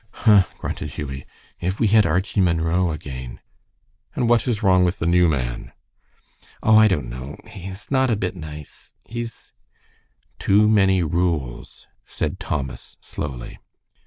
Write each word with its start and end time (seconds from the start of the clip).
"Huh!" 0.25 0.45
grunted 0.57 0.89
Hughie. 0.93 1.27
"If 1.59 1.79
we 1.79 1.85
had 1.89 2.07
Archie 2.07 2.41
Munro 2.41 2.89
again." 2.91 3.39
"And 4.15 4.27
what 4.27 4.47
is 4.47 4.63
wrong 4.63 4.83
with 4.83 4.97
the 4.97 5.05
new 5.05 5.29
man?" 5.29 5.73
"Oh, 6.63 6.75
I 6.75 6.87
don't 6.87 7.07
know. 7.07 7.37
He's 7.47 7.91
not 7.91 8.09
a 8.09 8.15
bit 8.15 8.35
nice. 8.35 8.93
He's" 9.05 9.53
"Too 10.39 10.67
many 10.67 11.03
rules," 11.03 11.85
said 12.03 12.39
Thomas, 12.39 12.97
slowly. 12.99 13.59